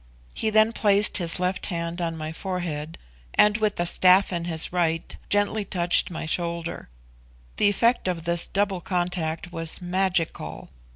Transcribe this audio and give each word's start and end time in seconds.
He 0.33 0.49
then 0.49 0.73
placed 0.73 1.19
his 1.19 1.39
left 1.39 1.67
hand 1.67 2.01
on 2.01 2.17
my 2.17 2.31
forehead, 2.33 2.97
and 3.35 3.57
with 3.59 3.75
the 3.75 3.85
staff 3.85 4.33
in 4.33 4.45
his 4.45 4.73
right, 4.73 5.15
gently 5.29 5.63
touched 5.63 6.09
my 6.09 6.25
shoulder. 6.25 6.89
The 7.57 7.69
effect 7.69 8.07
of 8.07 8.23
this 8.23 8.47
double 8.47 8.81
contact 8.81 9.51
was 9.51 9.79
magical. 9.79 10.71